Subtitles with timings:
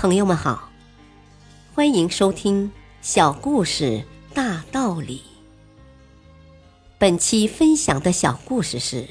[0.00, 0.70] 朋友们好，
[1.74, 2.68] 欢迎收听
[3.02, 4.02] 《小故事
[4.32, 5.18] 大道理》。
[6.96, 9.02] 本期分享的小故事是《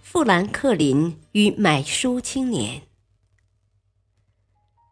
[0.00, 2.80] 富兰克林与买书青年》。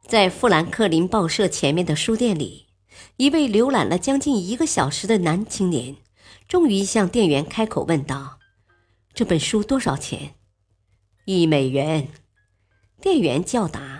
[0.06, 2.66] 在富兰克林报社前面的书店里，
[3.16, 5.96] 一位浏览了将近一个小时的男青年，
[6.46, 8.38] 终于向店员开口问道
[9.14, 10.34] ：“这本书多少钱
[11.24, 12.08] ？”“一美元。”
[13.00, 13.91] 店员叫答。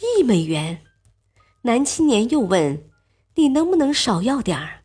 [0.00, 0.82] 一美元，
[1.62, 2.90] 男青年又问
[3.36, 4.82] ：“你能不能少要点儿？”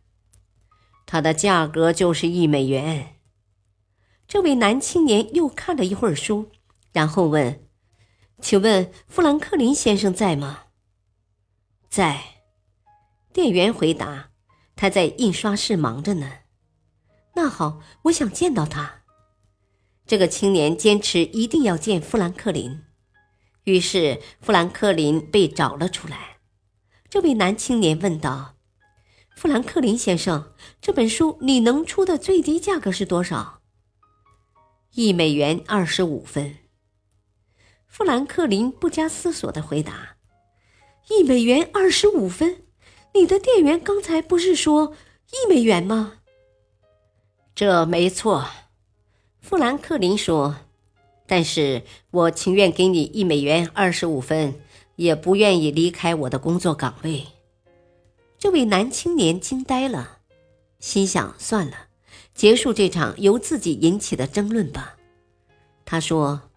[1.07, 3.15] 它的价格就是一美元。
[4.27, 6.51] 这位男青年又看了一会儿书，
[6.93, 7.67] 然后问
[8.39, 10.65] ：“请问富兰克林先生在吗
[11.89, 12.21] ？”“在。”
[13.33, 14.29] 店员回答
[14.75, 16.31] ：“他在印刷室忙着呢。
[17.33, 19.01] ”“那好，我想见到他。”
[20.05, 22.81] 这个青年坚持一定要见富兰克林。
[23.65, 26.37] 于是，富兰克林被找了出来。
[27.09, 28.55] 这位男青年问道
[29.35, 33.61] ：“富兰克林先生，这本书你能出的最低价格是多少
[34.95, 36.57] ？”“一美元二十五分。”
[37.87, 40.15] 富兰克林不加思索的回答。
[41.09, 42.63] “一美元二十五分？
[43.13, 44.95] 你的店员刚才不是说
[45.31, 46.19] 一美元吗
[47.53, 48.47] ？”“这没错。”
[49.41, 50.68] 富兰克林说。
[51.29, 54.55] 但是我情愿给你一美元二十五分，
[54.95, 57.23] 也不愿意离开我的工作岗位。
[58.39, 60.21] 这位男青年惊呆了，
[60.79, 61.89] 心想：算了，
[62.33, 64.95] 结束这场由自己引起的争论吧。
[65.85, 66.49] 他说：“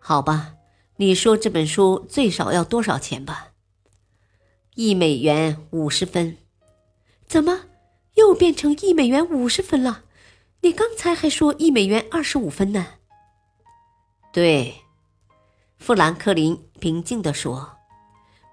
[0.00, 0.54] 好吧，
[0.96, 3.48] 你说这本书最少要多少钱吧？”
[4.74, 6.38] 一美元五十分。
[7.26, 7.66] 怎么
[8.14, 10.04] 又变成一美元五十分了？
[10.62, 12.86] 你刚才还说一美元二十五分呢。
[14.32, 14.82] 对，
[15.78, 17.76] 富兰克林平静地说：“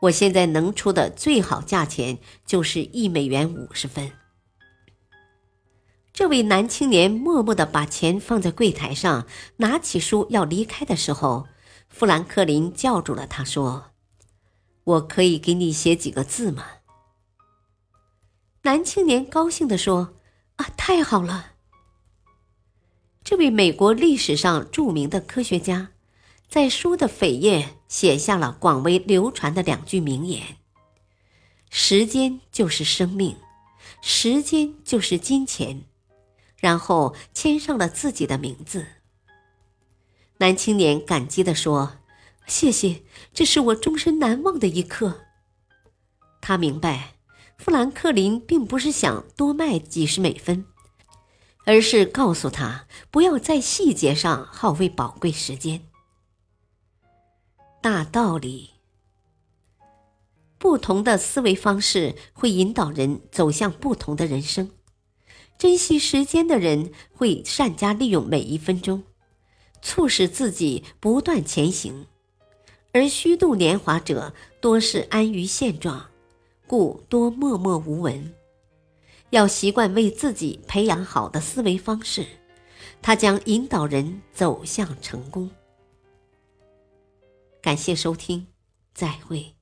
[0.04, 4.12] 我现在能出的最好价钱就是一美元五十分。”
[6.14, 9.28] 这位男青年默默地把钱放在柜台上，
[9.58, 11.48] 拿起书要离开的时候，
[11.90, 13.92] 富兰克林叫住了他，说
[14.86, 16.66] ：“我可以给你写几个字吗？”
[18.64, 20.16] 男青年高兴地说
[20.56, 21.52] ：“啊，太好了！”
[23.26, 25.90] 这位美国历史上著名的科学家，
[26.48, 30.58] 在书的扉页写下了广为流传的两句名言
[31.72, 33.36] ：“时间就是生命，
[34.00, 35.86] 时间就是金钱。”
[36.62, 38.86] 然后签上了自己的名字。
[40.38, 41.98] 男青年感激地说
[42.46, 43.02] ：“谢谢，
[43.34, 45.22] 这是我终身难忘的一刻。”
[46.42, 47.16] 他明白，
[47.58, 50.68] 富兰克林并不是想多卖几十美分。
[51.66, 55.82] 而是告诉他不要在细节上耗费宝贵时间。
[57.82, 58.72] 大道理，
[60.58, 64.72] 不同的思维方式会引导人走向不同的人生。
[65.58, 69.04] 珍惜时间的人会善加利用每一分钟，
[69.82, 72.06] 促使自己不断前行；
[72.92, 76.08] 而虚度年华者多是安于现状，
[76.68, 78.34] 故多默默无闻。
[79.36, 82.26] 要习惯为自己培养好的思维方式，
[83.02, 85.50] 它将引导人走向成功。
[87.62, 88.48] 感谢收听，
[88.94, 89.54] 再会。